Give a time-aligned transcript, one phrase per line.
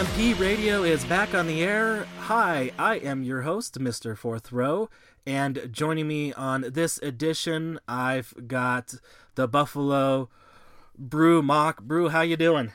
[0.00, 2.06] RMP Radio is back on the air.
[2.20, 4.16] Hi, I am your host, Mr.
[4.16, 4.88] Fourth Row,
[5.26, 8.94] and joining me on this edition, I've got
[9.34, 10.30] the Buffalo
[10.98, 11.82] Broo Mak.
[11.82, 12.72] Broo, how you doing?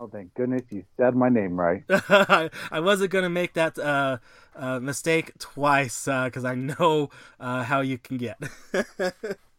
[0.00, 1.84] Oh, thank goodness you said my name right.
[1.88, 4.18] I wasn't going to make that uh,
[4.56, 8.38] uh, mistake twice because uh, I know uh, how you can get.
[8.74, 9.12] yeah,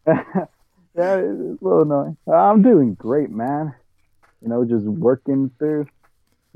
[0.04, 2.18] it's a little annoying.
[2.30, 3.74] I'm doing great, man.
[4.42, 5.86] You know, just working through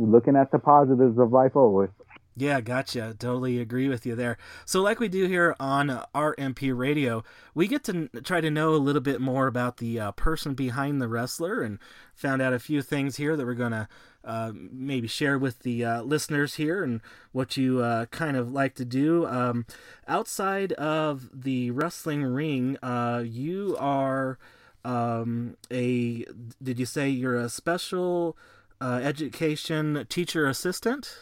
[0.00, 1.90] looking at the positives of life always.
[2.36, 3.14] Yeah, gotcha.
[3.18, 4.38] Totally agree with you there.
[4.64, 7.22] So, like we do here on RMP Radio,
[7.54, 11.02] we get to try to know a little bit more about the uh, person behind
[11.02, 11.78] the wrestler and
[12.14, 13.88] found out a few things here that we're going to
[14.24, 17.00] uh, maybe share with the uh, listeners here and
[17.32, 19.26] what you uh, kind of like to do.
[19.26, 19.66] Um,
[20.06, 24.38] outside of the wrestling ring, uh, you are
[24.84, 26.24] um, a,
[26.62, 28.36] did you say you're a special
[28.80, 31.14] uh, education teacher assistant?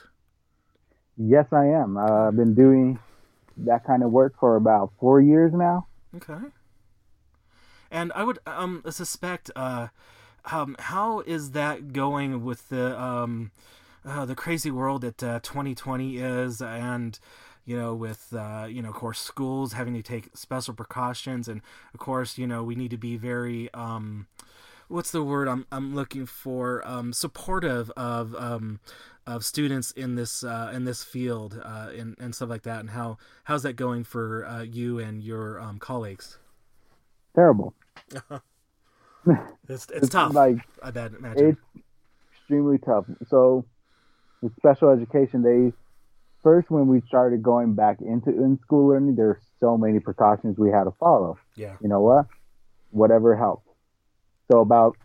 [1.16, 1.96] Yes, I am.
[1.96, 2.98] Uh, I've been doing
[3.58, 5.86] that kind of work for about four years now.
[6.16, 6.38] Okay.
[7.90, 9.88] And I would um, suspect, uh,
[10.52, 13.50] um, how is that going with the um,
[14.04, 17.18] uh, the crazy world that uh, 2020 is, and
[17.64, 21.62] you know, with uh, you know, of course, schools having to take special precautions, and
[21.92, 24.26] of course, you know, we need to be very um,
[24.88, 28.80] what's the word I'm I'm looking for um, supportive of um,
[29.26, 32.90] of students in this uh, in this field uh, and and stuff like that and
[32.90, 36.38] how how's that going for uh, you and your um, colleagues?
[37.34, 37.74] Terrible.
[38.10, 38.22] it's,
[39.68, 40.34] it's, it's tough.
[40.34, 41.50] Like I bet imagine.
[41.74, 41.84] It's
[42.32, 43.04] extremely tough.
[43.28, 43.64] So
[44.40, 45.72] with special education, they
[46.42, 50.58] first when we started going back into in school learning, there were so many precautions
[50.58, 51.38] we had to follow.
[51.54, 51.76] Yeah.
[51.82, 52.26] You know what?
[52.90, 53.67] Whatever helped.
[54.50, 54.96] So about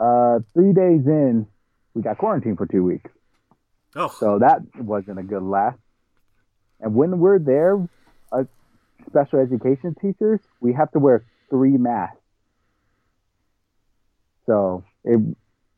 [0.00, 1.46] uh, three days in,
[1.94, 3.10] we got quarantined for two weeks.
[3.94, 4.08] Oh.
[4.18, 5.74] So that wasn't a good laugh.
[6.80, 7.86] And when we're there,
[8.32, 8.44] uh,
[9.06, 12.16] special education teachers, we have to wear three masks.
[14.46, 15.20] So it,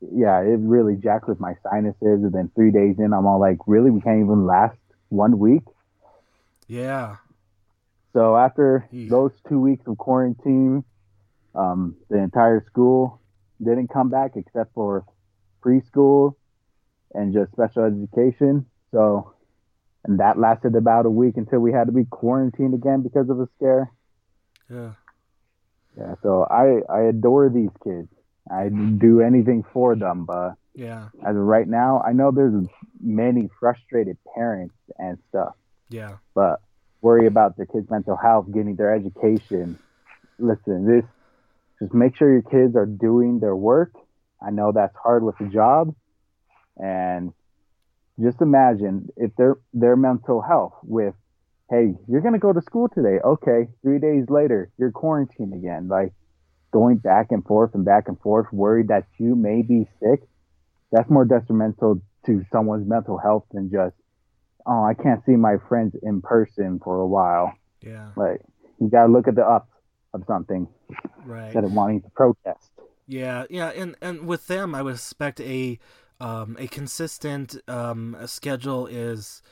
[0.01, 2.23] yeah, it really jacked with my sinuses.
[2.23, 3.91] And then three days in, I'm all like, really?
[3.91, 4.77] We can't even last
[5.09, 5.63] one week?
[6.67, 7.17] Yeah.
[8.13, 9.09] So after Eesh.
[9.09, 10.83] those two weeks of quarantine,
[11.55, 13.21] um, the entire school
[13.63, 15.05] didn't come back except for
[15.63, 16.35] preschool
[17.13, 18.65] and just special education.
[18.91, 19.33] So,
[20.03, 23.39] and that lasted about a week until we had to be quarantined again because of
[23.39, 23.91] a scare.
[24.69, 24.91] Yeah.
[25.97, 26.15] Yeah.
[26.21, 28.09] So I I adore these kids.
[28.51, 31.07] I do anything for them, but yeah.
[31.25, 32.67] As of right now, I know there's
[33.01, 35.55] many frustrated parents and stuff.
[35.89, 36.17] Yeah.
[36.33, 36.61] But
[37.01, 39.79] worry about their kids' mental health, getting their education.
[40.37, 41.05] Listen, this
[41.85, 43.93] just make sure your kids are doing their work.
[44.45, 45.93] I know that's hard with a job.
[46.77, 47.31] And
[48.21, 51.13] just imagine if their their mental health with,
[51.69, 53.19] hey, you're gonna go to school today.
[53.23, 55.87] Okay, three days later, you're quarantined again.
[55.87, 56.13] Like
[56.71, 60.21] going back and forth and back and forth, worried that you may be sick.
[60.91, 63.95] That's more detrimental to someone's mental health than just,
[64.65, 67.53] oh, I can't see my friends in person for a while.
[67.81, 68.09] Yeah.
[68.15, 68.41] Like
[68.79, 69.69] you gotta look at the ups
[70.15, 70.67] of something
[71.25, 71.45] right.
[71.45, 72.71] instead of wanting to protest.
[73.07, 75.77] Yeah, yeah, and and with them, I would expect a
[76.19, 79.43] um, a consistent um, a schedule is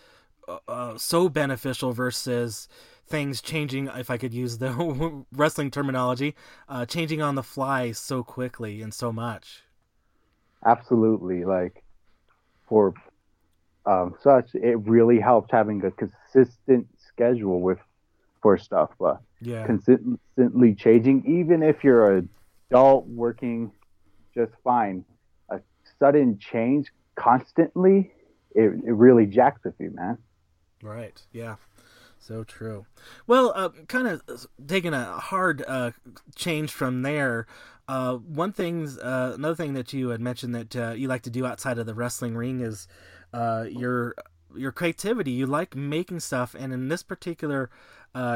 [0.47, 2.67] uh, uh, so beneficial versus
[3.05, 3.89] things changing.
[3.93, 6.35] If I could use the wrestling terminology,
[6.67, 9.63] uh, changing on the fly so quickly and so much.
[10.65, 11.83] Absolutely, like
[12.67, 12.93] for
[13.85, 17.79] um, such, it really helps having a consistent schedule with
[18.41, 18.89] for stuff.
[18.97, 19.65] But yeah.
[19.65, 22.29] consistently changing, even if you're an
[22.69, 23.71] adult working
[24.35, 25.05] just fine.
[25.49, 25.59] A
[25.99, 28.11] sudden change constantly,
[28.55, 30.17] it, it really jacks with you, man.
[30.81, 31.21] Right.
[31.31, 31.55] Yeah.
[32.19, 32.85] So true.
[33.27, 35.91] Well, uh, kind of taking a hard uh,
[36.35, 37.45] change from there.
[37.87, 41.29] Uh, one thing, uh, another thing that you had mentioned that uh, you like to
[41.29, 42.87] do outside of the wrestling ring is
[43.33, 44.15] uh, your
[44.55, 45.31] your creativity.
[45.31, 47.69] You like making stuff, and in this particular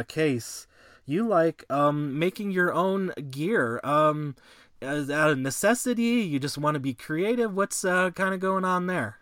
[0.10, 0.68] case,
[1.08, 3.80] you like um, making your own gear.
[3.84, 4.36] Um,
[4.82, 6.04] is that a necessity?
[6.04, 7.56] You just want to be creative?
[7.56, 9.18] What's uh, kind of going on there?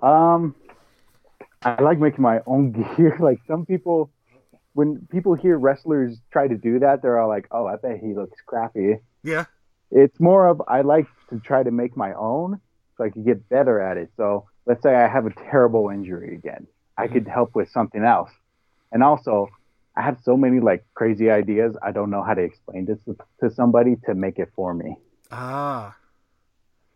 [0.00, 0.54] Um,
[1.62, 3.16] I like making my own gear.
[3.20, 4.10] like some people,
[4.72, 8.14] when people hear wrestlers try to do that, they're all like, "Oh, I bet he
[8.14, 9.44] looks crappy." Yeah.
[9.90, 12.60] It's more of I like to try to make my own
[12.96, 14.10] so I could get better at it.
[14.16, 16.66] So let's say I have a terrible injury again,
[16.96, 18.30] I could help with something else.
[18.92, 19.48] And also,
[19.96, 21.76] I have so many like crazy ideas.
[21.82, 22.98] I don't know how to explain this
[23.40, 24.96] to somebody to make it for me.
[25.30, 25.96] Ah.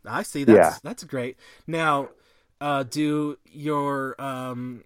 [0.05, 0.45] I see.
[0.45, 0.75] That's yeah.
[0.83, 1.37] that's great.
[1.67, 2.11] Now,
[2.61, 4.85] uh, do your um,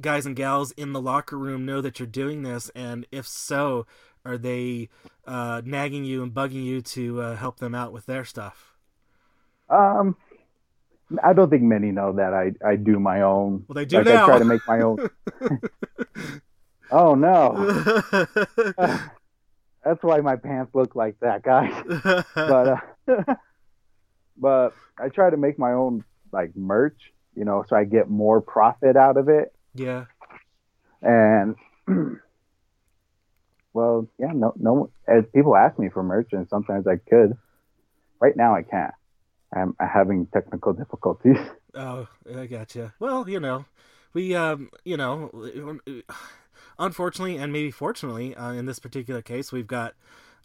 [0.00, 2.70] guys and gals in the locker room know that you're doing this?
[2.74, 3.86] And if so,
[4.24, 4.88] are they
[5.26, 8.74] uh, nagging you and bugging you to uh, help them out with their stuff?
[9.68, 10.16] Um,
[11.22, 13.64] I don't think many know that I, I do my own.
[13.68, 14.24] Well, they do like now.
[14.24, 15.10] I try to make my own.
[16.94, 17.54] oh no!
[19.84, 21.72] that's why my pants look like that, guys.
[22.34, 23.34] but uh,
[24.36, 28.40] but I try to make my own like merch, you know, so I get more
[28.40, 29.52] profit out of it.
[29.74, 30.06] Yeah.
[31.02, 31.56] And
[33.72, 34.90] well, yeah, no, no.
[35.06, 37.36] As people ask me for merch, and sometimes I could.
[38.20, 38.94] Right now, I can't.
[39.54, 41.38] I'm having technical difficulties.
[41.76, 42.94] Oh, I gotcha.
[43.00, 43.64] Well, you know,
[44.12, 45.28] we, um, you know,
[46.78, 49.94] unfortunately and maybe fortunately, uh, in this particular case, we've got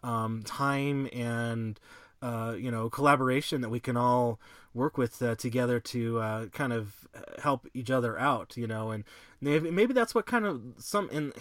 [0.03, 1.79] um, time and
[2.21, 4.39] uh, you know collaboration that we can all
[4.73, 7.07] work with uh, together to uh, kind of
[7.41, 8.55] help each other out.
[8.55, 9.03] You know, and
[9.41, 11.33] maybe, maybe that's what kind of some in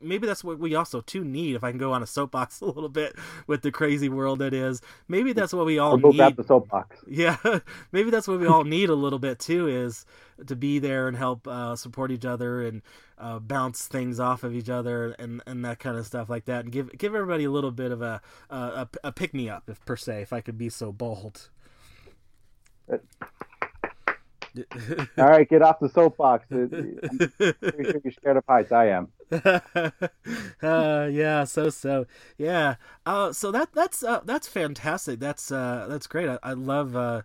[0.00, 1.56] maybe that's what we also too need.
[1.56, 3.16] If I can go on a soapbox a little bit
[3.46, 6.36] with the crazy world that is, maybe that's what we all we'll need.
[6.36, 6.98] the soapbox.
[7.06, 7.36] Yeah,
[7.92, 9.68] maybe that's what we all need a little bit too.
[9.68, 10.06] Is
[10.46, 12.82] to be there and help uh, support each other and
[13.18, 16.64] uh, bounce things off of each other and, and that kind of stuff like that,
[16.64, 18.20] and give give everybody a little bit of a
[18.50, 21.50] a, a pick me up, if per se, if I could be so bold.
[25.18, 26.46] All right, get off the soapbox.
[26.50, 26.70] I'm
[27.72, 28.72] pretty sure you're scared of heights.
[28.72, 29.08] I am.
[30.62, 32.06] uh, yeah, so so
[32.36, 32.76] yeah.
[33.06, 35.20] Uh, so that that's uh, that's fantastic.
[35.20, 36.28] That's uh, that's great.
[36.28, 37.22] I, I love uh,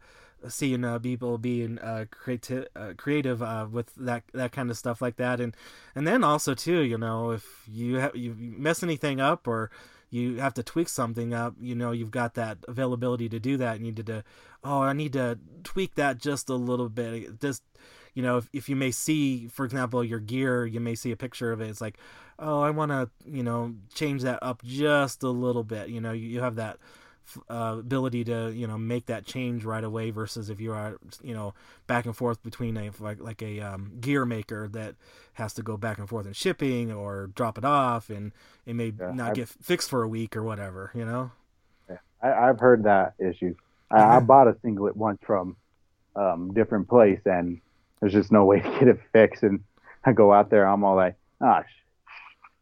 [0.48, 1.80] seeing uh, people being
[2.12, 2.68] creative,
[2.98, 3.42] creative
[3.72, 5.56] with that that kind of stuff like that, and
[5.96, 9.72] and then also too, you know, if you have you mess anything up or
[10.12, 13.80] you have to tweak something up, you know, you've got that availability to do that.
[13.80, 14.24] You need to,
[14.64, 17.42] oh, I need to tweak that just a little bit.
[17.42, 17.64] Just,
[18.16, 21.18] you know, if, if you may see, for example, your gear, you may see a
[21.18, 21.70] picture of it.
[21.70, 21.98] It's like,
[22.40, 25.90] oh, I want to, you know, change that up just a little bit.
[25.90, 26.80] You know, you, you have that
[27.50, 31.34] uh, ability to you know make that change right away versus if you are you
[31.34, 31.54] know
[31.88, 34.96] back and forth between a like like a um, gear maker that
[35.34, 38.32] has to go back and forth in shipping or drop it off and
[38.66, 41.32] it may yeah, not I've, get fixed for a week or whatever you know
[41.90, 43.56] yeah, I, have heard that issue
[43.90, 45.58] I, I, bought a singlet once from
[46.16, 47.60] um different place and
[48.06, 49.62] there's just no way to get it fixed and
[50.04, 51.64] I go out there I'm all like ah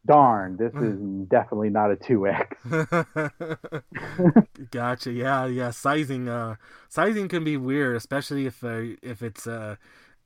[0.06, 0.98] darn, this is
[1.28, 2.56] definitely not a two X.
[4.70, 5.12] gotcha.
[5.12, 5.70] Yeah, yeah.
[5.70, 6.56] Sizing, uh,
[6.88, 9.76] sizing can be weird, especially if uh, if it's uh,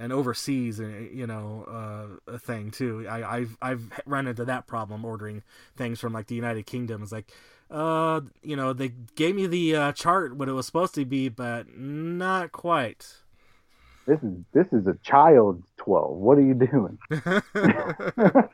[0.00, 3.06] an overseas, uh, you know, uh, a thing too.
[3.08, 5.42] I, I've I've run into that problem ordering
[5.76, 7.02] things from like the United Kingdom.
[7.02, 7.30] It's like,
[7.70, 11.28] uh, you know, they gave me the uh, chart what it was supposed to be,
[11.28, 13.06] but not quite.
[14.08, 16.16] This is this is a child's twelve.
[16.16, 16.98] What are you doing?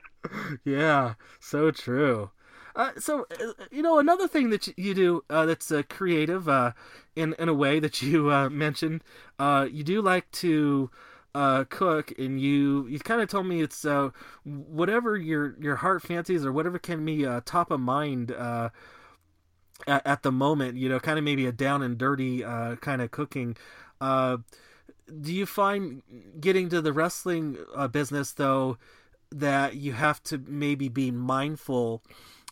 [0.65, 2.31] yeah, so true.
[2.77, 6.73] Uh, so uh, you know another thing that you do uh, that's uh, creative uh,
[7.15, 9.03] in in a way that you uh, mentioned
[9.39, 10.91] you do like to
[11.69, 13.87] cook and you you kind of told me it's
[14.45, 20.33] whatever your your heart fancies or whatever can be top of mind at, at, the
[20.33, 22.41] moment you know kind of maybe a down and dirty
[22.81, 23.57] kind of cooking
[25.21, 26.03] do you find
[26.41, 27.59] getting to the wrestling
[27.93, 28.79] business though
[29.31, 32.03] that you have to maybe be mindful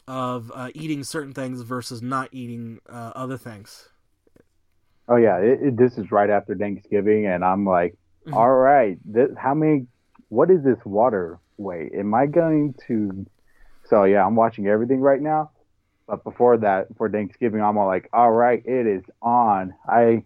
[0.08, 3.88] of uh, eating certain things versus not eating uh, other things.
[5.08, 8.34] Oh yeah, it, it, this is right after Thanksgiving, and I'm like, mm-hmm.
[8.34, 9.86] all right, this, how many?
[10.28, 11.92] What is this water weight?
[11.96, 13.26] Am I going to?
[13.84, 15.50] So yeah, I'm watching everything right now.
[16.06, 19.74] But before that, for Thanksgiving, I'm all like, all right, it is on.
[19.86, 20.24] I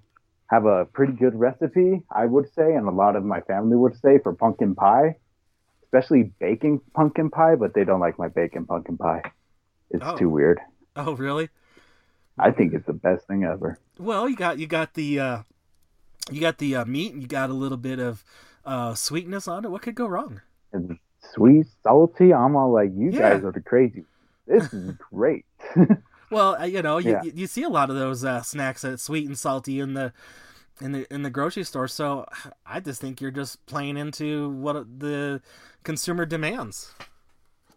[0.49, 3.99] have a pretty good recipe, I would say, and a lot of my family would
[4.01, 5.17] say for pumpkin pie
[5.87, 9.23] especially baking pumpkin pie, but they don't like my bacon pumpkin pie.
[9.91, 10.17] It's oh.
[10.17, 10.61] too weird.
[10.95, 11.49] Oh, really?
[12.39, 13.79] I think it's the best thing ever.
[13.99, 15.43] Well, you got you got the uh,
[16.31, 18.25] you got the uh, meat, and you got a little bit of
[18.65, 19.71] uh, sweetness on it.
[19.71, 20.43] What could go wrong?
[20.73, 20.99] And
[21.35, 22.35] sweet, salty.
[22.35, 23.35] I'm all like, you yeah.
[23.35, 24.05] guys are the crazy.
[24.47, 25.47] This is great.
[26.31, 27.33] well, uh, you know, you, yeah.
[27.35, 30.13] you see a lot of those uh, snacks that's sweet and salty in the
[30.81, 31.89] in the in the grocery store.
[31.89, 32.27] So
[32.67, 35.41] I just think you're just playing into what the
[35.85, 36.93] consumer demands.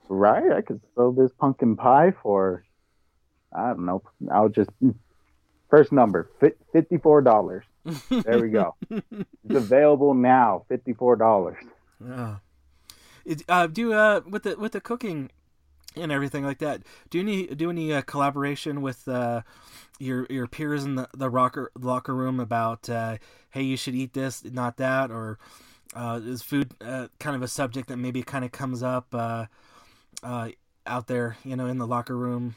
[0.07, 0.51] Right.
[0.51, 2.63] I could sell this pumpkin pie for
[3.53, 4.01] I don't know.
[4.31, 4.69] I'll just
[5.69, 6.29] first number
[6.71, 7.65] fifty four dollars.
[8.09, 8.75] There we go.
[8.89, 9.05] it's
[9.49, 10.65] available now.
[10.67, 11.57] Fifty four dollars.
[12.05, 12.37] Yeah.
[13.47, 15.29] Uh, do uh with the with the cooking
[15.99, 16.81] and everything like that.
[17.09, 19.41] Do any do any uh, collaboration with uh,
[19.99, 23.17] your your peers in the the rocker locker room about uh,
[23.51, 25.37] hey you should eat this not that or
[25.95, 29.45] uh, is food uh, kind of a subject that maybe kind of comes up uh,
[30.23, 30.49] uh,
[30.85, 32.55] out there you know in the locker room?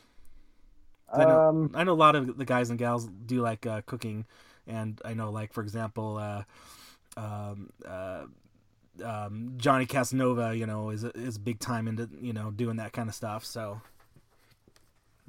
[1.15, 3.83] I know, um, I know a lot of the guys and gals do like uh,
[3.85, 4.25] cooking,
[4.67, 6.17] and I know like for example.
[6.17, 6.45] Uh,
[7.17, 8.25] um, uh,
[9.05, 13.09] um, Johnny Casanova, you know, is is big time into you know doing that kind
[13.09, 13.45] of stuff.
[13.45, 13.81] So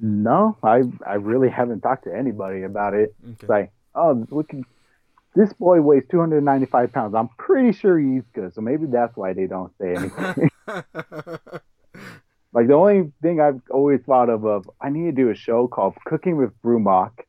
[0.00, 3.14] no, I I really haven't talked to anybody about it.
[3.22, 3.36] Okay.
[3.40, 4.64] It's like, oh, we can.
[5.34, 7.14] This boy weighs 295 pounds.
[7.14, 8.54] I'm pretty sure he's good.
[8.54, 10.50] So maybe that's why they don't say anything.
[12.52, 15.66] like the only thing I've always thought of of I need to do a show
[15.66, 17.26] called Cooking with Broo Mak,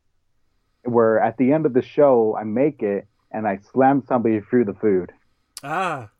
[0.84, 4.66] where at the end of the show I make it and I slam somebody through
[4.66, 5.12] the food.
[5.64, 6.10] Ah.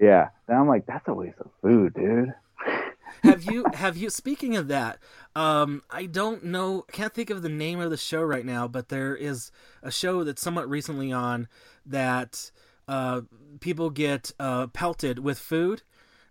[0.00, 0.28] Yeah.
[0.48, 2.32] Then I'm like, that's a waste of food, dude.
[3.22, 4.98] have you have you speaking of that
[5.34, 8.88] um i don't know can't think of the name of the show right now but
[8.88, 9.50] there is
[9.82, 11.48] a show that's somewhat recently on
[11.84, 12.50] that
[12.86, 13.20] uh
[13.58, 15.82] people get uh pelted with food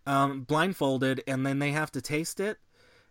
[0.05, 2.59] um blindfolded and then they have to taste it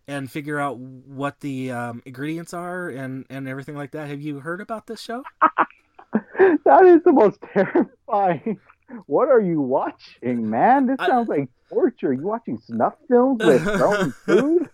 [0.07, 4.39] and figure out what the um, ingredients are and and everything like that have you
[4.39, 5.23] heard about this show
[6.65, 8.59] that is the most terrifying
[9.05, 10.87] what are you watching, man?
[10.87, 12.13] This sounds I, like torture.
[12.13, 14.69] You watching snuff films with throwing food?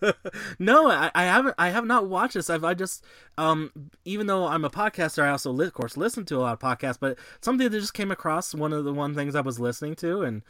[0.58, 1.54] no, I, I, haven't.
[1.58, 2.50] I have not watched this.
[2.50, 3.04] I've I just
[3.38, 3.70] um
[4.04, 6.98] even though I'm a podcaster, I also of course listen to a lot of podcasts.
[7.00, 10.22] But something that just came across one of the one things I was listening to,
[10.22, 10.42] and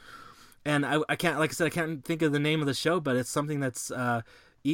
[0.65, 2.75] and I, I can't like I said I can't think of the name of the
[2.75, 4.23] show, but it's something that's uh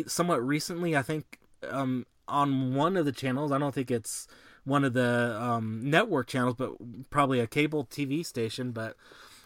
[0.06, 0.96] somewhat recently.
[0.96, 3.52] I think um on one of the channels.
[3.52, 4.26] I don't think it's
[4.64, 6.72] one of the um, network channels, but
[7.10, 8.72] probably a cable TV station.
[8.72, 8.96] But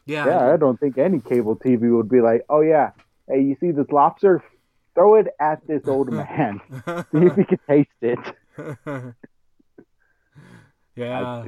[0.05, 2.91] yeah, yeah, I don't think any cable TV would be like, oh yeah,
[3.29, 4.43] hey, you see this lobster?
[4.95, 6.61] Throw it at this old man.
[7.13, 8.19] See if he can taste it.
[10.97, 11.47] yeah.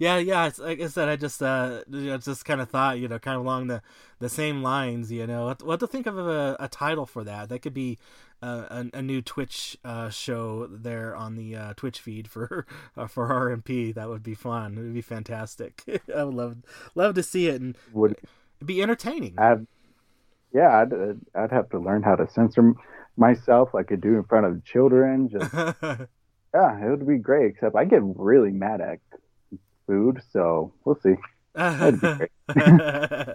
[0.00, 0.46] Yeah, yeah.
[0.46, 3.44] It's, like I said, I just, uh, just kind of thought, you know, kind of
[3.44, 3.82] along the,
[4.18, 7.50] the same lines, you know, what, what to think of a, a title for that?
[7.50, 7.98] That could be
[8.42, 8.64] uh,
[8.94, 12.66] a, a, new Twitch uh, show there on the uh, Twitch feed for
[12.96, 13.94] uh, for RMP.
[13.94, 14.78] That would be fun.
[14.78, 15.84] It would be fantastic.
[16.16, 16.56] I would love
[16.94, 18.16] love to see it and would
[18.64, 19.34] be entertaining.
[19.38, 19.66] I've,
[20.54, 20.94] yeah, I'd
[21.34, 22.72] I'd have to learn how to censor
[23.18, 25.28] myself like I do in front of children.
[25.28, 25.52] Just
[25.82, 26.06] yeah,
[26.86, 27.50] it would be great.
[27.50, 29.00] Except I get really mad at
[29.86, 31.16] food, so we'll see.
[31.54, 33.34] uh,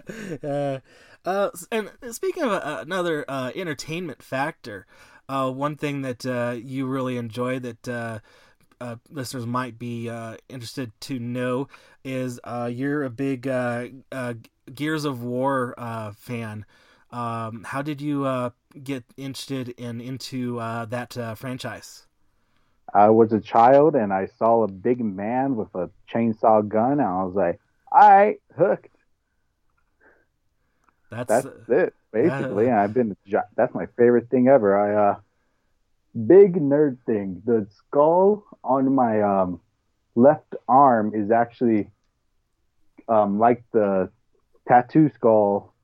[1.26, 4.86] uh, and speaking of uh, another uh, entertainment factor,
[5.28, 8.22] uh, one thing that uh, you really enjoy that
[9.10, 10.08] listeners might be
[10.48, 11.68] interested to know
[12.04, 16.64] is you're a big Gears of War fan.
[17.10, 22.05] Um, how did you get interested in into that franchise?
[22.94, 27.02] I was a child and I saw a big man with a chainsaw gun, and
[27.02, 27.60] I was like,
[27.92, 28.94] "All right, hooked."
[31.10, 32.70] That's that's it basically.
[32.70, 33.16] Uh, I've been
[33.56, 34.76] that's my favorite thing ever.
[34.76, 35.20] I uh
[36.26, 37.42] big nerd thing.
[37.44, 39.60] The skull on my um
[40.14, 41.90] left arm is actually
[43.08, 44.10] um like the
[44.68, 45.75] tattoo skull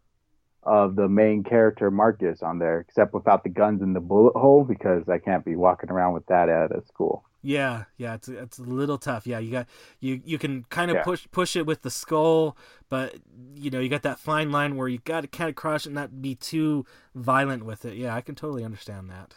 [0.64, 4.64] of the main character Marcus on there, except without the guns and the bullet hole
[4.64, 7.24] because I can't be walking around with that at a school.
[7.44, 9.26] Yeah, yeah, it's it's a little tough.
[9.26, 9.66] Yeah, you got
[9.98, 11.02] you you can kind of yeah.
[11.02, 12.56] push push it with the skull,
[12.88, 13.16] but
[13.56, 15.94] you know you got that fine line where you got to kind of crush and
[15.94, 17.94] not be too violent with it.
[17.94, 19.34] Yeah, I can totally understand that.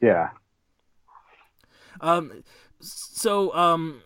[0.00, 0.30] Yeah.
[2.00, 2.42] Um.
[2.80, 4.00] So um,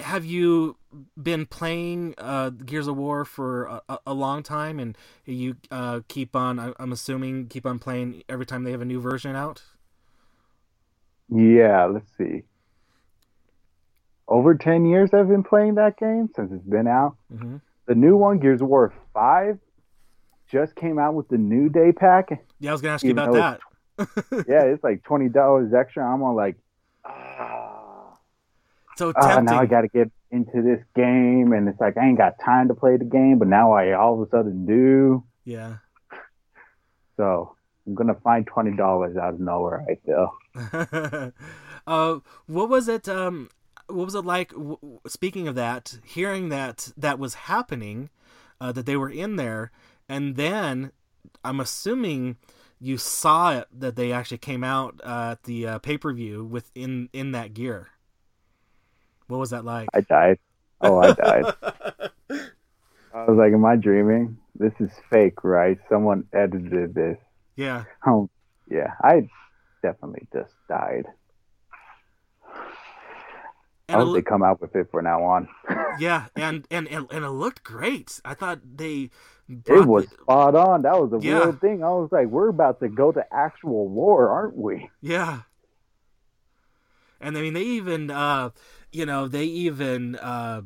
[0.00, 0.76] have you
[1.20, 6.34] been playing uh Gears of War for a, a long time, and you uh keep
[6.34, 6.74] on?
[6.78, 9.62] I'm assuming keep on playing every time they have a new version out.
[11.28, 12.42] Yeah, let's see
[14.30, 17.16] over 10 years I've been playing that game since it's been out.
[17.34, 17.56] Mm-hmm.
[17.86, 19.58] The new one, Gears of War 5,
[20.50, 22.30] just came out with the new day pack.
[22.60, 23.60] Yeah, I was going to ask you about that.
[24.48, 26.06] yeah, it's like $20 extra.
[26.06, 26.56] I'm on like.
[29.00, 29.48] So tempting.
[29.48, 31.54] Ah, now I got to get into this game.
[31.54, 34.20] And it's like, I ain't got time to play the game, but now I all
[34.20, 35.24] of a sudden do.
[35.44, 35.76] Yeah.
[37.16, 37.54] So
[37.86, 41.32] I'm going to find $20 out of nowhere, I feel.
[41.86, 43.10] uh, what was it?
[43.10, 43.50] Um,
[43.88, 44.52] what was it like?
[44.52, 48.08] W- speaking of that, hearing that that was happening,
[48.58, 49.70] uh, that they were in there,
[50.08, 50.92] and then
[51.44, 52.38] I'm assuming
[52.78, 56.42] you saw it that they actually came out uh, at the uh, pay per view
[56.42, 57.88] with in in that gear.
[59.30, 59.88] What was that like?
[59.94, 60.38] I died.
[60.80, 61.44] Oh, I died.
[63.12, 64.38] I was like, "Am I dreaming?
[64.54, 65.78] This is fake, right?
[65.88, 67.18] Someone edited this."
[67.56, 67.84] Yeah.
[68.06, 68.28] Oh,
[68.70, 69.28] yeah, I
[69.82, 71.06] definitely just died.
[72.46, 75.48] I And it hope they come out with it from now on.
[75.98, 78.20] yeah, and, and and and it looked great.
[78.24, 79.10] I thought they
[79.48, 80.82] It was the- spot on.
[80.82, 81.38] That was a Yeah.
[81.40, 81.82] real thing.
[81.82, 84.90] I was like, we're about to go to actual war, aren't we?
[85.02, 85.40] Yeah.
[87.20, 88.50] And I mean, they even, uh,
[88.92, 90.62] you know, they even uh,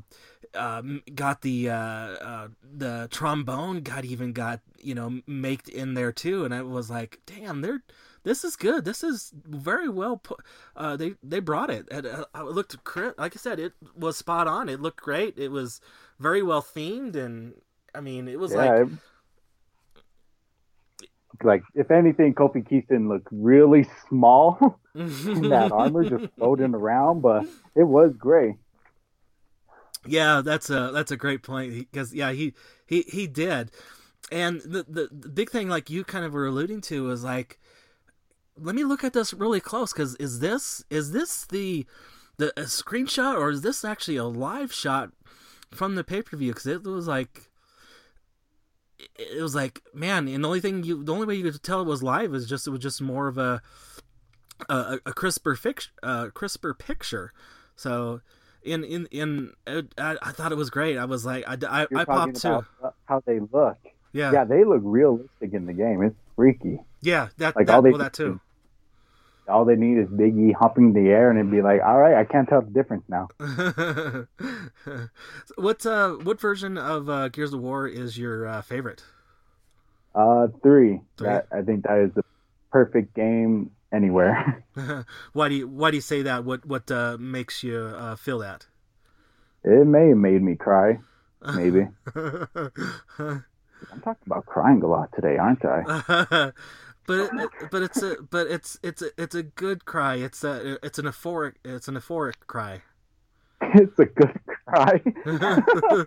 [0.54, 6.12] um, got the uh, uh, the trombone got even got you know made in there
[6.12, 7.82] too, and I was like, damn, they're
[8.24, 8.84] this is good.
[8.84, 10.40] This is very well put.
[10.74, 11.86] Uh, they they brought it.
[11.90, 12.76] And, uh, it looked
[13.18, 14.68] like I said, it was spot on.
[14.68, 15.38] It looked great.
[15.38, 15.80] It was
[16.18, 17.54] very well themed, and
[17.94, 18.58] I mean, it was yeah.
[18.58, 18.98] like it-
[21.42, 27.46] like if anything, Kofi Kingston looked really small in that armor, just floating around, but
[27.74, 28.56] it was great.
[30.06, 32.54] Yeah, that's a that's a great point because yeah, he
[32.86, 33.70] he he did,
[34.30, 37.58] and the, the the big thing like you kind of were alluding to is like,
[38.58, 41.86] let me look at this really close because is this is this the
[42.36, 45.10] the a screenshot or is this actually a live shot
[45.70, 46.52] from the pay per view?
[46.52, 47.50] Because it was like.
[48.98, 51.80] It was like man, and the only thing you, the only way you could tell
[51.80, 53.62] it was live is just it was just more of a
[54.68, 57.32] a, a crisper fix, uh, crisper picture.
[57.76, 58.20] So
[58.62, 60.96] in in in it, I, I thought it was great.
[60.96, 62.64] I was like I I, You're I popped too.
[63.06, 63.78] how they look.
[64.12, 66.02] Yeah, Yeah, yeah, they look realistic in the game.
[66.02, 66.80] It's freaky.
[67.00, 68.40] Yeah that Like, that all they well, that too.
[69.48, 72.14] All they need is Big E humping the air, and it'd be like, all right,
[72.14, 73.28] I can't tell the difference now.
[75.56, 79.04] what uh what version of uh, Gears of War is your uh, favorite?
[80.14, 81.00] Uh, three.
[81.18, 81.28] Three?
[81.28, 82.24] That I think that is the
[82.70, 84.64] perfect game anywhere.
[85.32, 86.44] why do you why do you say that?
[86.44, 88.66] What what uh, makes you uh, feel that?
[89.62, 90.98] It may have made me cry.
[91.54, 91.86] Maybe.
[92.16, 96.52] I'm talking about crying a lot today, aren't I?
[97.06, 100.16] But it, but it's a but it's it's a, it's a good cry.
[100.16, 102.82] It's a it's an euphoric it's an euphoric cry.
[103.60, 105.00] it's a good cry.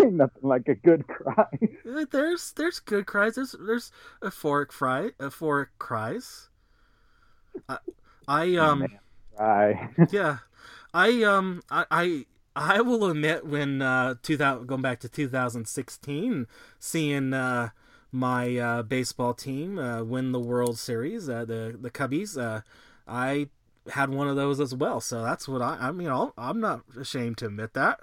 [0.00, 1.46] Ain't nothing like a good cry.
[2.10, 3.36] there's there's good cries.
[3.36, 3.92] There's there's
[4.22, 6.48] euphoric cry euphoric cries.
[7.68, 7.78] I,
[8.26, 8.86] I um
[9.36, 9.90] cry.
[10.10, 10.38] yeah,
[10.92, 16.46] I um I I, I will admit when uh 2000 going back to 2016,
[16.78, 17.70] seeing uh
[18.12, 22.62] my uh, baseball team uh, win the World Series, uh, the the Cubbies, uh,
[23.06, 23.48] I
[23.92, 25.00] had one of those as well.
[25.00, 26.08] So that's what I I mean.
[26.08, 28.00] I'll, I'm not ashamed to admit that.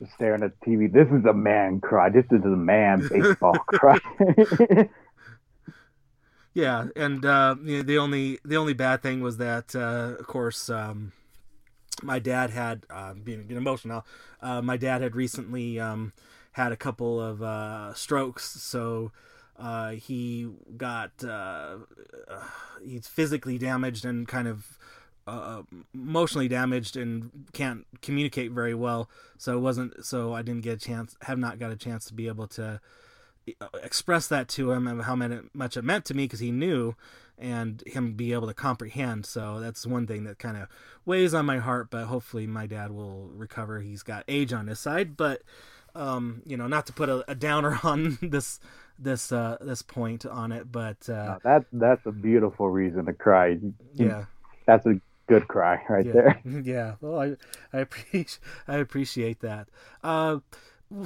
[0.00, 0.92] Just staring at the TV.
[0.92, 2.10] This is a man cry.
[2.10, 3.98] This is a man baseball cry.
[6.54, 10.26] Yeah, and uh, you know, the only the only bad thing was that, uh, of
[10.28, 11.12] course, um,
[12.00, 14.06] my dad had uh, being emotional.
[14.40, 16.12] Uh, my dad had recently um,
[16.54, 19.12] had a couple of uh, strokes, so
[19.58, 21.76] uh, he got uh,
[22.28, 22.48] uh,
[22.84, 24.78] he's physically damaged and kind of
[25.26, 25.62] uh,
[25.92, 29.08] emotionally damaged and can't communicate very well.
[29.38, 32.14] So it wasn't so I didn't get a chance, have not got a chance to
[32.14, 32.80] be able to
[33.60, 35.16] uh, express that to him and how
[35.52, 36.94] much it meant to me because he knew
[37.36, 39.26] and him be able to comprehend.
[39.26, 40.68] So that's one thing that kind of
[41.04, 41.90] weighs on my heart.
[41.90, 43.80] But hopefully my dad will recover.
[43.80, 45.42] He's got age on his side, but
[45.94, 48.60] um, you know, not to put a, a downer on this
[48.98, 53.12] this uh, this point on it, but uh, No, that's that's a beautiful reason to
[53.12, 53.58] cry.
[53.94, 54.24] yeah.
[54.66, 56.12] That's a good cry right yeah.
[56.12, 56.40] there.
[56.44, 56.94] Yeah.
[57.00, 57.36] Well, I
[57.76, 59.68] I appreciate I appreciate that.
[60.02, 60.38] Uh,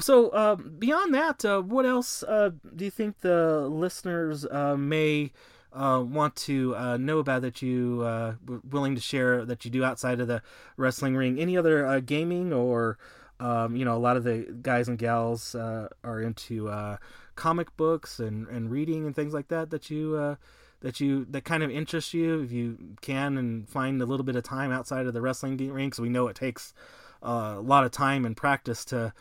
[0.00, 5.32] so uh, beyond that, uh, what else uh, do you think the listeners uh, may
[5.72, 9.70] uh, want to uh, know about that you uh, were willing to share that you
[9.70, 10.42] do outside of the
[10.76, 11.38] wrestling ring?
[11.38, 12.98] Any other uh, gaming or
[13.40, 16.96] um, you know, a lot of the guys and gals uh, are into uh,
[17.36, 19.70] comic books and, and reading and things like that.
[19.70, 20.36] That you uh,
[20.80, 24.36] that you that kind of interests you if you can and find a little bit
[24.36, 25.88] of time outside of the wrestling ring.
[25.88, 26.74] Because we know it takes
[27.22, 29.12] uh, a lot of time and practice to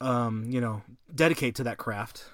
[0.00, 0.82] um, you know
[1.14, 2.24] dedicate to that craft.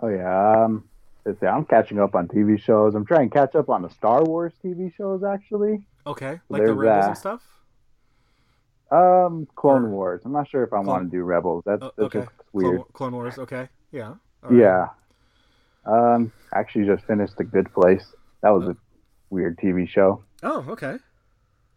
[0.00, 0.64] Oh yeah.
[0.64, 0.88] Um,
[1.24, 1.46] let's see.
[1.46, 2.94] I'm catching up on TV shows.
[2.94, 5.84] I'm trying to catch up on the Star Wars TV shows actually.
[6.06, 7.08] Okay, like the There's rebels that.
[7.08, 7.42] and stuff.
[8.94, 10.22] Um, Clone Or- Wars.
[10.24, 11.64] I'm not sure if I Clone- want to do Rebels.
[11.66, 12.76] That's Oh, that's okay, just weird.
[12.76, 13.38] Clone, Clone Wars.
[13.38, 14.14] Okay, yeah.
[14.42, 14.52] Right.
[14.54, 14.88] Yeah.
[15.86, 18.14] Um, actually just finished The Good Place.
[18.42, 18.76] That was a
[19.30, 20.22] weird TV show.
[20.42, 20.98] Oh, okay.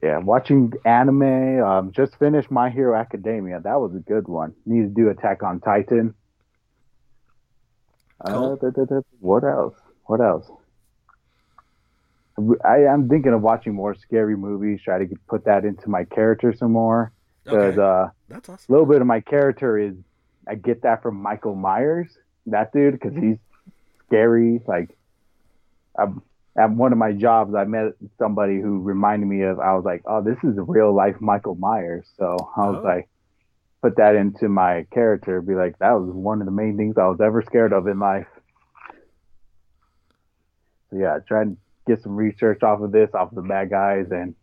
[0.03, 1.59] Yeah, watching anime.
[1.63, 3.59] Um, just finished My Hero Academia.
[3.61, 4.53] That was a good one.
[4.65, 6.13] Need to do Attack on Titan.
[8.21, 8.55] Uh, Cool.
[8.57, 9.75] da, what else?
[10.05, 10.49] What else?
[12.63, 14.81] I am thinking of watching more scary movies.
[14.83, 17.11] Try to get, put that into my character some more.
[17.43, 18.65] Because Okay, uh, that's awesome.
[18.67, 19.95] a little bit of my character is
[20.47, 22.07] I get that from Michael Myers,
[22.45, 23.37] that dude, because he's
[24.05, 24.61] scary.
[24.67, 24.89] Like,
[25.97, 26.21] I'm,
[26.57, 29.59] at one of my jobs, I met somebody who reminded me of.
[29.59, 32.87] I was like, "Oh, this is a real life Michael Myers." So I was Oh.
[32.87, 33.09] like,
[33.81, 35.41] put that into my character.
[35.41, 37.99] Be like, that was one of the main things I was ever scared of in
[37.99, 38.27] life.
[40.89, 44.07] So yeah, try and get some research off of this, off of the bad guys,
[44.11, 44.35] and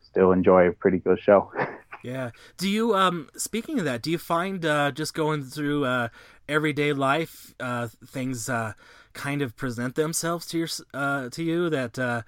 [0.00, 1.52] still enjoy a pretty good show.
[2.04, 2.30] Yeah.
[2.58, 6.08] Do you um speaking of that, do you find uh just going through uh
[6.48, 8.74] everyday life uh things uh
[9.14, 12.22] kind of present themselves to your uh to you that uh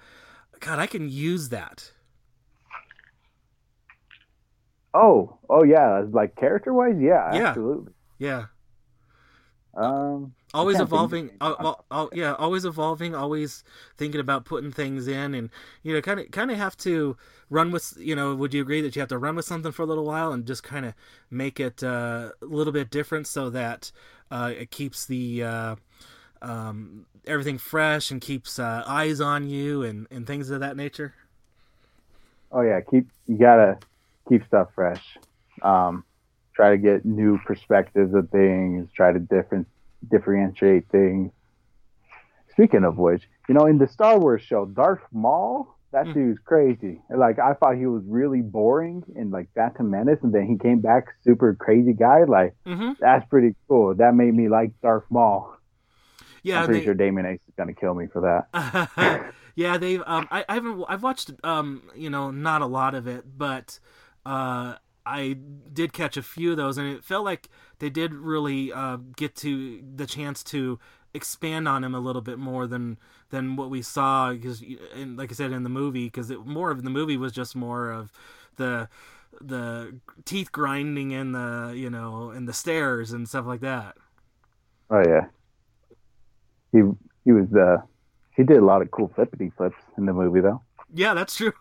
[0.59, 1.93] god, I can use that.
[4.93, 7.47] oh, oh yeah, like character wise, yeah, Yeah.
[7.47, 7.93] absolutely.
[8.19, 8.45] Yeah.
[9.73, 11.31] Um, Always can't think of evolving.
[11.39, 13.63] Uh, well, oh, yeah, always evolving, always
[13.97, 15.49] thinking about putting things in and
[15.83, 17.15] you know kind of kind of have to
[17.49, 19.83] run with you know would you agree that you have to run with something for
[19.83, 20.93] a little while and just kind of
[21.29, 23.91] make it uh, a little bit different so that
[24.29, 25.75] uh, it keeps the uh,
[26.41, 31.13] um, everything fresh and keeps uh, eyes on you and, and things of that nature
[32.51, 33.77] Oh yeah, keep you gotta
[34.27, 35.03] keep stuff fresh.
[35.61, 36.03] Um,
[36.53, 38.89] try to get new perspectives of things.
[38.93, 39.67] Try to different
[40.09, 41.31] differentiate things.
[42.51, 46.13] Speaking of which, you know, in the Star Wars show, Darth Maul, that Hmm.
[46.13, 47.01] dude's crazy.
[47.09, 50.79] Like I thought he was really boring in like Phantom Menace, and then he came
[50.79, 52.23] back super crazy guy.
[52.23, 52.91] Like mm-hmm.
[52.99, 53.95] that's pretty cool.
[53.95, 55.55] That made me like Darth Maul.
[56.43, 58.21] yeah I'm pretty they- sure Damon Ace is gonna kill me for
[58.53, 59.33] that.
[59.55, 60.01] yeah, they've.
[60.05, 60.83] Um, I, I haven't.
[60.87, 61.31] I've watched.
[61.43, 63.79] Um, you know, not a lot of it, but
[64.25, 65.37] uh, I
[65.73, 69.35] did catch a few of those, and it felt like they did really uh, get
[69.37, 70.79] to the chance to
[71.13, 72.97] expand on him a little bit more than
[73.29, 74.31] than what we saw.
[74.31, 74.63] Because,
[74.95, 78.11] like I said in the movie, because more of the movie was just more of
[78.57, 78.89] the
[79.39, 83.95] the teeth grinding and the you know and the stairs and stuff like that.
[84.89, 85.27] Oh yeah.
[86.71, 86.81] He
[87.25, 87.77] he was uh
[88.35, 90.61] he did a lot of cool flippity flips in the movie though.
[90.93, 91.53] Yeah, that's true.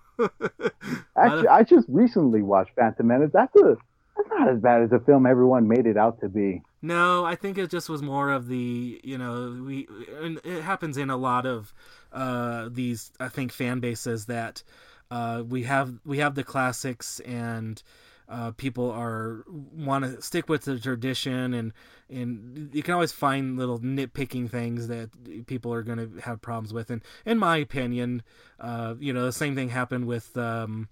[1.16, 3.30] Actually, I just recently watched Phantom Menace.
[3.32, 3.76] That's a
[4.16, 6.62] that's not as bad as the film everyone made it out to be.
[6.82, 9.86] No, I think it just was more of the you know we
[10.20, 11.72] and it happens in a lot of
[12.12, 14.62] uh, these I think fan bases that
[15.10, 17.82] uh, we have we have the classics and
[18.30, 21.72] uh, people are want to stick with the tradition and
[22.08, 25.10] and you can always find little nitpicking things that
[25.46, 28.22] people are going to have problems with and in my opinion
[28.60, 30.88] uh, you know the same thing happened with um,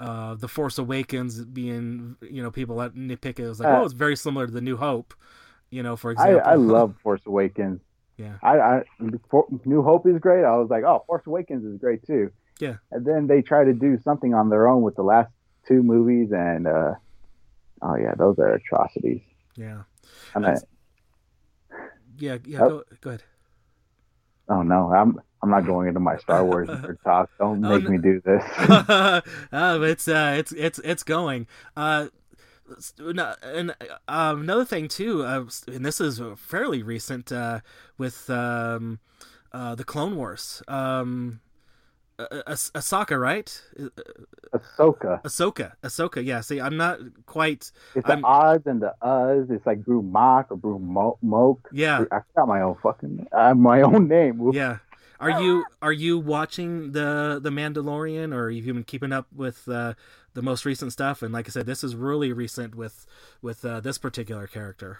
[0.00, 3.40] uh, the Force Awakens being, you know, people that nitpick it.
[3.40, 5.12] It was like, Uh, oh, it's very similar to the New Hope,
[5.70, 6.42] you know, for I, example.
[6.46, 7.80] I love Force Awakens.
[8.16, 8.34] Yeah.
[8.42, 8.82] I, I
[9.28, 10.44] For, New Hope is great.
[10.44, 12.30] I was like, oh, Force Awakens is great too.
[12.60, 12.76] Yeah.
[12.90, 15.30] And then they try to do something on their own with the last
[15.68, 16.94] two movies, and uh,
[17.82, 19.20] oh yeah, those are atrocities.
[19.56, 19.82] Yeah.
[20.34, 20.58] I'm not,
[22.18, 22.38] Yeah.
[22.44, 22.62] Yeah.
[22.62, 22.68] Oh.
[22.68, 23.22] Go, go ahead.
[24.48, 26.68] oh no, I'm I'm not going into my Star Wars
[27.04, 27.30] talk.
[27.38, 27.90] Don't Oh, make no.
[27.90, 28.42] me do this.
[28.68, 29.20] uh,
[29.82, 31.46] it's uh, it's it's it's going.
[31.76, 32.08] Uh,
[32.98, 33.74] no- and
[34.08, 37.60] um, another thing too, uh, and this is fairly recent uh,
[37.96, 38.98] with um,
[39.52, 40.62] uh, the Clone Wars.
[40.68, 41.40] Um,
[42.18, 43.62] Ahsoka, right?
[44.52, 45.22] Ahsoka.
[45.22, 46.24] Ahsoka, Ahsoka.
[46.24, 46.40] Yeah.
[46.40, 47.70] See, I'm not quite.
[47.94, 49.50] It's the I'm- Oz and the Uz.
[49.50, 51.68] It's like Broo Mak or Broo Mo- Moke.
[51.72, 52.04] Yeah.
[52.10, 54.38] I forgot my own fucking uh, my own name.
[54.38, 54.56] Whoops.
[54.56, 54.78] Yeah.
[55.20, 59.68] Are you are you watching the the Mandalorian, or have you been keeping up with
[59.68, 59.94] uh,
[60.34, 61.22] the most recent stuff?
[61.22, 63.04] And like I said, this is really recent with
[63.42, 64.98] with uh, this particular character.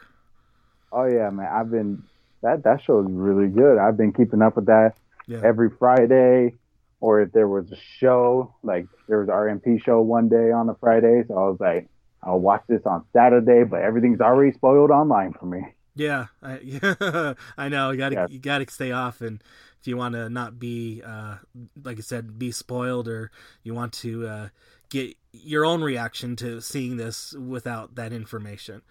[0.91, 1.47] Oh yeah, man.
[1.53, 2.03] I've been
[2.43, 3.79] that that show is really good.
[3.79, 4.95] I've been keeping up with that
[5.29, 5.41] Yeah.
[5.45, 6.55] every Friday.
[7.01, 10.75] Or if there was a show, like there was RMP show one day on a
[10.75, 11.89] Friday, so I was like,
[12.23, 15.61] I'll watch this on Saturday, but everything's already spoiled online for me.
[15.95, 17.91] Yeah, I, yeah, I know.
[17.93, 18.27] You got to Yeah.
[18.29, 19.43] you got to stay off, and
[19.81, 21.37] if you want to not be, uh,
[21.83, 23.31] like I said, be spoiled, or
[23.63, 24.49] you want to uh,
[24.91, 28.83] get your own reaction to seeing this without that information,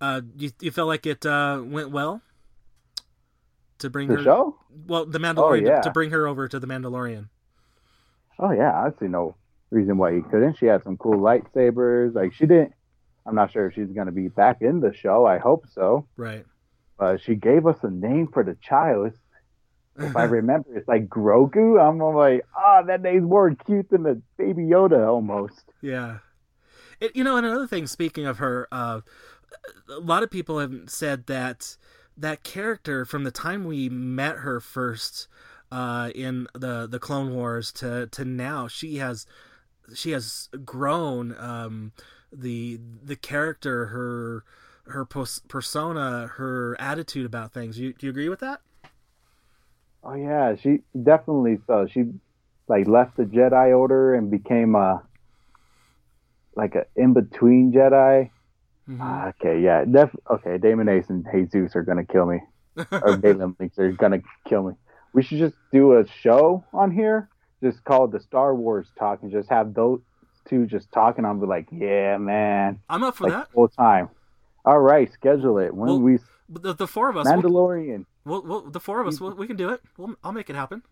[0.00, 2.20] uh, you you felt like it uh, went well
[3.78, 4.22] to bring The her.
[4.22, 4.56] show?
[4.86, 5.80] Well, the Mandalorian to- yeah.
[5.80, 7.28] to bring her over to the Mandalorian.
[8.38, 9.36] Oh yeah, I see no
[9.70, 10.58] reason why you couldn't.
[10.58, 12.14] She had some cool lightsabers.
[12.14, 12.72] Like she didn't.
[13.26, 15.26] I'm not sure if she's gonna be back in the show.
[15.26, 16.06] I hope so.
[16.16, 16.44] Right.
[16.98, 19.12] But she gave us a name for the child.
[19.98, 21.80] If I remember, it's like Grogu.
[21.80, 25.64] I'm like, ah, that name's more cute than the Baby Yoda almost.
[25.82, 26.18] Yeah.
[27.00, 29.00] It, you know, and another thing, speaking of her, uh,
[29.88, 31.76] a lot of people have said that
[32.16, 35.28] that character, from the time we met her first
[35.76, 39.26] uh, in the the Clone Wars to to now, she has
[39.94, 41.36] she has grown.
[41.38, 41.92] Um,
[42.32, 44.44] the the character, her
[44.86, 47.78] her pos- persona, her attitude about things.
[47.78, 48.60] You, do you agree with that?
[50.02, 51.86] Oh yeah, she definitely so.
[51.86, 52.04] She
[52.68, 55.02] like left the Jedi Order and became a
[56.54, 58.30] like a in between Jedi.
[58.88, 58.98] Mhm.
[59.00, 60.58] Ah, okay, yeah, def- okay.
[60.58, 62.40] Damon Ace and Jesus are gonna kill me,
[63.02, 64.74] or Galen thinks they're gonna kill me.
[65.16, 67.30] We should just do a show on here,
[67.62, 70.02] just called the Star Wars Talk, and just have those
[70.46, 71.24] two just talking.
[71.24, 73.50] I'll be like, yeah, man, I'm up for like that.
[73.50, 74.10] full time.
[74.66, 76.18] All right, schedule it when Well, we
[76.50, 78.04] The, the four of us, Mandalorian.
[78.26, 79.80] we'll, we'll, the four of us, we'll, we can do it.
[79.96, 80.82] We'll, I'll make it happen.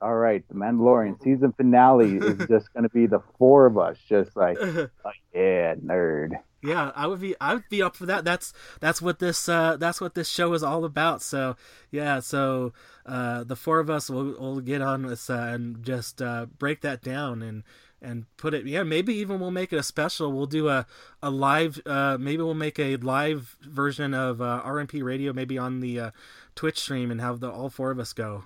[0.00, 4.34] All right, the Mandalorian season finale is just gonna be the four of us, just
[4.34, 4.58] like,
[5.04, 6.30] like yeah, nerd.
[6.62, 8.24] Yeah, I would be I would be up for that.
[8.24, 11.22] That's that's what this uh that's what this show is all about.
[11.22, 11.56] So
[11.90, 12.72] yeah, so
[13.06, 16.82] uh the four of us will will get on this uh, and just uh break
[16.82, 17.62] that down and
[18.02, 20.32] and put it yeah, maybe even we'll make it a special.
[20.32, 20.86] We'll do a
[21.22, 25.80] a live uh maybe we'll make a live version of uh RMP radio maybe on
[25.80, 26.10] the uh
[26.54, 28.44] Twitch stream and have the all four of us go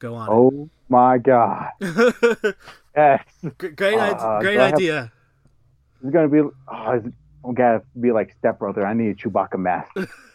[0.00, 0.28] go on.
[0.30, 1.70] Oh my god,
[2.96, 3.22] yes,
[3.58, 4.38] great Uh, idea.
[4.40, 5.12] Great do I have- idea.
[6.02, 6.40] it's gonna be.
[6.40, 7.02] Oh,
[7.46, 8.84] I'm gonna be like stepbrother.
[8.84, 9.92] I need a Chewbacca mask.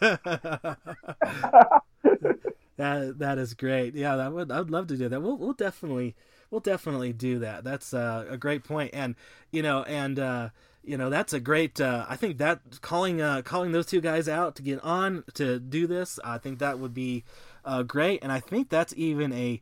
[2.76, 3.94] that that is great.
[3.94, 5.20] Yeah, that would I would love to do that.
[5.20, 6.16] We'll we'll definitely
[6.50, 7.64] we'll definitely do that.
[7.64, 9.16] That's uh, a great point, and
[9.50, 10.48] you know, and uh,
[10.84, 11.80] you know, that's a great.
[11.80, 15.58] Uh, I think that calling uh, calling those two guys out to get on to
[15.58, 17.24] do this, I think that would be
[17.64, 19.60] uh, great, and I think that's even a,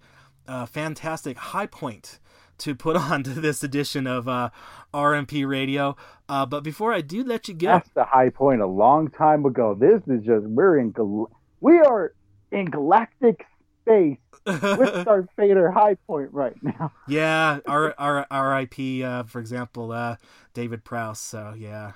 [0.67, 2.19] fantastic high point
[2.61, 4.51] to put on to this edition of uh,
[4.95, 5.97] RMP Radio.
[6.29, 9.45] Uh, but before I do let you go, That's the high point a long time
[9.45, 9.75] ago.
[9.75, 12.13] This is just we're in gal- we are
[12.53, 13.47] in galactic
[13.83, 14.57] space with
[15.05, 16.93] Darth Vader high point right now.
[17.09, 19.03] Yeah, R R R.I.P.
[19.03, 20.17] Uh, for example, uh,
[20.55, 21.19] David Prowse.
[21.21, 21.93] So yeah,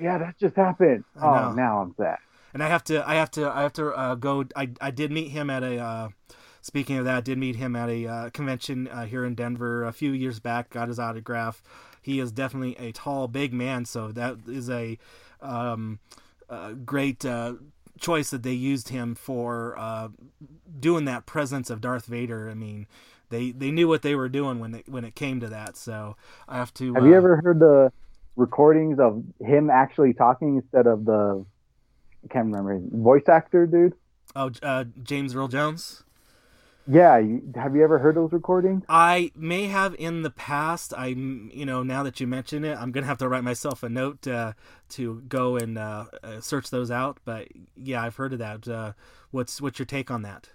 [0.00, 1.04] Yeah, that just happened.
[1.22, 2.16] Oh, now I'm sad.
[2.54, 4.44] and I have to, I have to, I have to uh, go.
[4.56, 6.08] I I did meet him at a.
[6.64, 9.34] Uh, speaking of that, I did meet him at a uh, convention uh, here in
[9.34, 10.70] Denver a few years back.
[10.70, 11.62] Got his autograph.
[12.02, 13.84] He is definitely a tall, big man.
[13.84, 14.98] So that is a,
[15.40, 16.00] um,
[16.48, 17.24] a great.
[17.24, 17.54] Uh,
[17.96, 20.08] choice that they used him for uh,
[20.80, 22.50] doing that presence of Darth Vader.
[22.50, 22.86] I mean,
[23.30, 25.76] they they knew what they were doing when it when it came to that.
[25.76, 26.16] So
[26.48, 26.94] I have to.
[26.94, 27.92] Have you uh, ever heard the
[28.36, 31.44] recordings of him actually talking instead of the
[32.24, 33.94] I can't remember voice actor dude?
[34.34, 36.03] Oh, uh, James Earl Jones.
[36.86, 37.18] Yeah,
[37.54, 38.84] have you ever heard those recordings?
[38.90, 40.92] I may have in the past.
[40.94, 43.88] I, you know, now that you mention it, I'm gonna have to write myself a
[43.88, 44.52] note uh,
[44.90, 47.18] to go and uh, uh, search those out.
[47.24, 48.68] But yeah, I've heard of that.
[48.68, 48.92] Uh,
[49.30, 50.50] what's what's your take on that?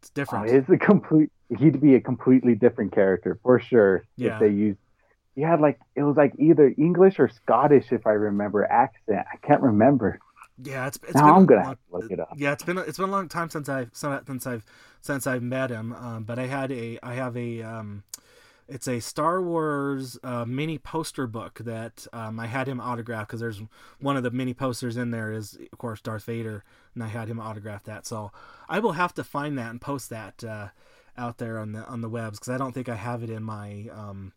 [0.00, 0.50] It's Oh, different.
[0.50, 1.30] it's a complete.
[1.58, 4.34] He'd be a completely different character for sure Yeah.
[4.34, 4.78] if they used.
[5.34, 9.26] He had like it was like either English or Scottish, if I remember accent.
[9.30, 10.18] I can't remember.
[10.62, 12.34] Yeah, it's, it's now been I'm a gonna long- look it up.
[12.36, 14.64] Yeah, it's been it's been a long time since I've since I've
[15.00, 15.92] since I've met him.
[15.92, 18.04] Um, but I had a I have a um,
[18.68, 23.40] it's a Star Wars uh, mini poster book that um, I had him autograph because
[23.40, 23.62] there's
[24.00, 26.64] one of the mini posters in there is of course Darth Vader,
[26.94, 28.06] and I had him autograph that.
[28.06, 28.32] So
[28.68, 30.68] I will have to find that and post that uh,
[31.16, 33.42] out there on the on the webs because I don't think I have it in
[33.42, 34.32] my um,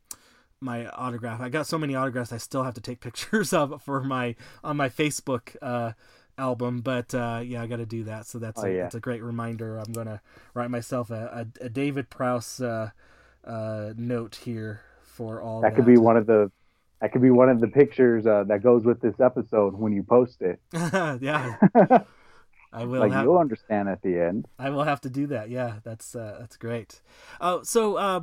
[0.61, 1.41] my autograph.
[1.41, 4.77] I got so many autographs I still have to take pictures of for my on
[4.77, 5.93] my Facebook uh,
[6.37, 6.81] album.
[6.81, 8.25] But uh, yeah, I got to do that.
[8.25, 8.81] So that's Oh, a, yeah.
[8.83, 9.77] that's a great reminder.
[9.77, 10.21] I'm gonna
[10.53, 12.91] write myself a, a, a David Prowse uh,
[13.45, 16.51] uh, note here for all That could be one of the.
[17.01, 20.03] That could be one of the pictures uh, that goes with this episode when you
[20.03, 20.59] post it.
[20.73, 21.55] yeah,
[22.73, 23.23] I will like have.
[23.23, 24.49] you'll understand at the end.
[24.59, 25.49] I will have to do that.
[25.49, 27.01] Yeah, that's uh, that's great.
[27.39, 28.21] Uh, so, uh,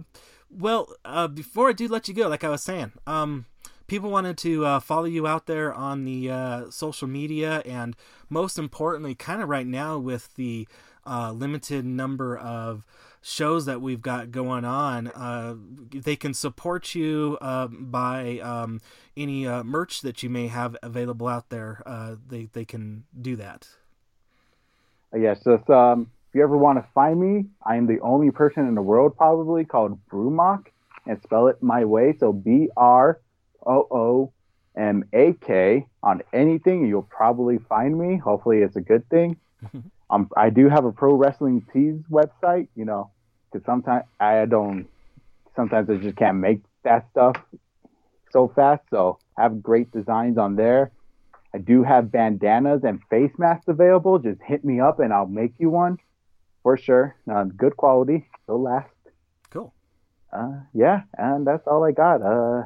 [0.51, 3.47] well, uh, before I do let you go, like I was saying, um,
[3.87, 7.97] people wanted to uh, follow you out there on the uh, social media, and
[8.29, 10.67] most importantly, kind of right now with the
[11.07, 12.85] uh, limited number of
[13.23, 15.55] shows that we've got going on, uh,
[15.93, 18.81] they can support you uh, by um,
[19.17, 21.83] any uh, merch that you may have available out there.
[22.29, 23.69] They they can do that.
[25.17, 28.83] Yes, um, you ever want to find me, I am the only person in the
[28.83, 30.67] world probably called Broomak,
[31.07, 32.15] and spell it my way.
[32.19, 33.21] So B R
[33.65, 34.33] O O
[34.77, 38.19] M A K on anything, you'll probably find me.
[38.19, 39.37] Hopefully, it's a good thing.
[40.11, 43.11] um, I do have a pro wrestling tees website, you know,
[43.51, 44.87] because sometimes I don't,
[45.55, 47.37] sometimes I just can't make that stuff
[48.31, 48.83] so fast.
[48.91, 50.91] So I have great designs on there.
[51.55, 54.19] I do have bandanas and face masks available.
[54.19, 55.99] Just hit me up and I'll make you one
[56.67, 57.15] for sure.
[57.33, 58.29] Uh, good quality.
[58.49, 58.91] They'll last.
[59.51, 59.73] Cool.
[60.33, 62.23] Uh, yeah, and that's all I got.
[62.23, 62.65] Uh,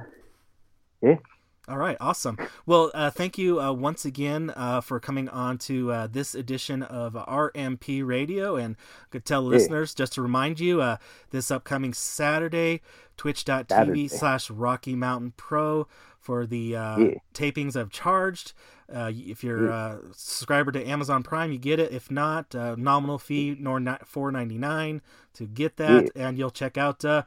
[1.69, 2.39] All right, awesome.
[2.65, 6.83] Well, uh, thank you uh, once again uh, for coming on to uh, this edition
[6.83, 8.57] of RMP Radio.
[8.57, 10.97] And I could tell listeners, just to remind you, uh,
[11.29, 12.81] this upcoming Saturday,
[13.19, 15.87] twitch.tv slash Rocky Mountain Pro
[16.19, 17.15] for the uh, yeah.
[17.35, 18.55] tapings of Charged.
[18.92, 21.92] If you're a subscriber to Amazon Prime, you get it.
[21.92, 25.03] If not, nominal fee, nor four ninety nine
[25.35, 26.29] to get that, yeah.
[26.29, 27.22] and you'll check out uh,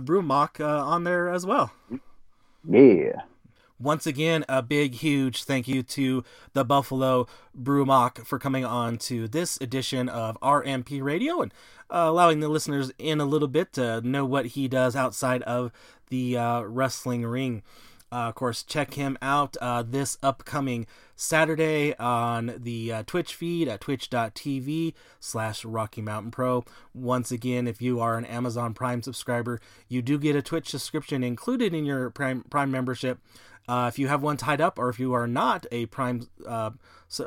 [0.00, 1.72] Broo Mak on there as well.
[2.68, 3.22] Yeah.
[3.80, 8.98] Once again, a big, huge thank you to the Buffalo Broo Mak for coming on
[8.98, 11.54] to this edition of RMP Radio and
[11.88, 15.70] uh, allowing the listeners in a little bit to know what he does outside of
[16.08, 17.62] the uh, wrestling ring.
[18.10, 23.68] Uh, of course, check him out uh, this upcoming Saturday on the uh, Twitch feed
[23.68, 26.64] at twitch.tv slash Rocky Mountain Pro.
[26.94, 31.22] Once again, if you are an Amazon Prime subscriber, you do get a Twitch subscription
[31.22, 33.18] included in your Prime, Prime membership.
[33.68, 36.70] Uh, if you have one tied up, or if you are not a Prime uh,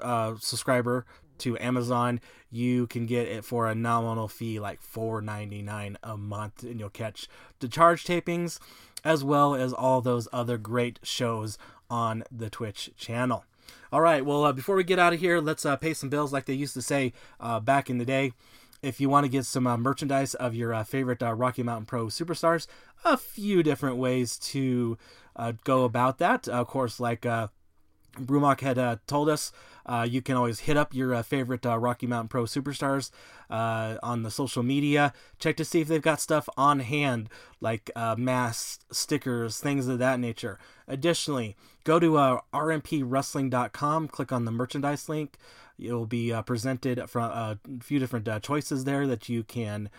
[0.02, 1.06] uh, subscriber
[1.38, 6.80] to Amazon, you can get it for a nominal fee, like $4.99 a month, and
[6.80, 7.28] you'll catch
[7.60, 8.60] the charge tapings
[9.04, 11.58] as well as all those other great shows
[11.90, 13.46] on the Twitch channel.
[13.92, 16.32] All right, well, uh, before we get out of here, let's uh, pay some bills,
[16.32, 18.34] like they used to say uh, back in the day.
[18.82, 21.86] If you want to get some uh, merchandise of your uh, favorite uh, Rocky Mountain
[21.86, 22.68] Pro superstars,
[23.04, 24.98] a few different ways to
[25.64, 26.48] go about that.
[26.48, 27.26] of course, like
[28.18, 29.52] Broo Mak had uh, told us,
[29.86, 33.10] uh, you can always hit up your uh, favorite uh, Rocky Mountain Pro superstars
[33.50, 35.14] uh, on the social media.
[35.40, 37.30] Check to see if they've got stuff on hand,
[37.62, 40.60] like uh, masks, stickers, things of that nature.
[40.88, 42.12] Additionally, go to
[42.54, 45.38] rmpwrestling.com, click on the merchandise link.
[45.78, 49.90] You'll be presented from a few different choices there that you can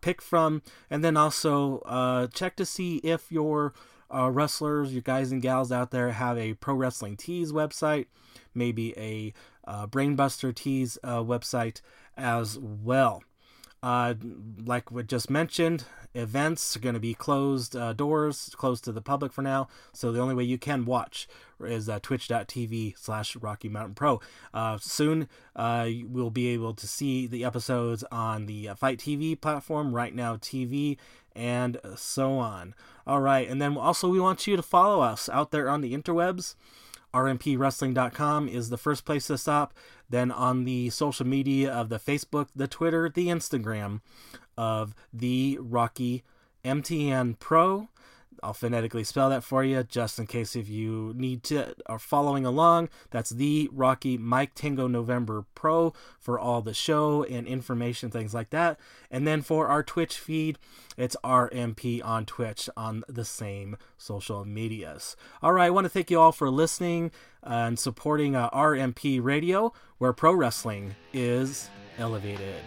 [0.00, 3.72] pick from, and then also check to see if your
[4.14, 8.06] uh, wrestlers, you guys and gals out there have a Pro Wrestling Tees website,
[8.54, 9.32] maybe a
[9.66, 11.80] uh, Brainbuster Tees uh, website
[12.16, 13.22] as well.
[13.84, 14.14] Uh,
[14.64, 19.02] like we just mentioned, events are going to be closed uh, doors, closed to the
[19.02, 19.68] public for now.
[19.92, 21.28] So the only way you can watch
[21.62, 24.22] is uh, twitch.tv slash Rocky Mountain Pro.
[24.54, 29.38] Uh, soon, uh, we'll be able to see the episodes on the uh, FITE TV
[29.38, 30.96] platform, Right Now TV,
[31.36, 32.74] and so on.
[33.06, 33.46] All right.
[33.46, 36.54] And then also, we want you to follow us out there on the interwebs
[37.14, 39.72] rmpwrestling.com is the first place to stop.
[40.14, 44.00] Then on the social media of the Facebook, the Twitter, the Instagram
[44.56, 46.22] of the Rocky
[46.64, 47.88] MTN Pro.
[48.42, 52.44] I'll phonetically spell that for you just in case if you need to are following
[52.44, 52.88] along.
[53.10, 58.50] That's the Rocky Mike Tango November Pro for all the show and information, things like
[58.50, 58.78] that.
[59.10, 60.58] And then for our Twitch feed,
[60.96, 65.16] it's RMP on Twitch on the same social medias.
[65.42, 67.10] All right, I want to thank you all for listening
[67.42, 71.68] and supporting uh, RMP Radio, where pro wrestling is
[71.98, 72.62] elevated.